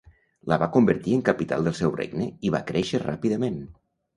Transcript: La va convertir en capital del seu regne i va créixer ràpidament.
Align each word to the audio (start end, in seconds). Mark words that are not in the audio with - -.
La 0.51 0.55
va 0.61 0.69
convertir 0.77 1.13
en 1.17 1.21
capital 1.27 1.67
del 1.69 1.77
seu 1.81 1.93
regne 1.99 2.31
i 2.49 2.53
va 2.57 2.65
créixer 2.73 3.03
ràpidament. 3.05 3.63